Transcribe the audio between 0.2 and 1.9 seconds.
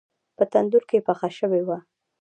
په تندور کې پخه شوې وه.